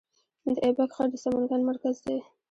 د 0.53 0.55
ایبک 0.65 0.89
ښار 0.95 1.07
د 1.11 1.15
سمنګان 1.23 1.61
مرکز 1.69 1.95
دی 2.05 2.17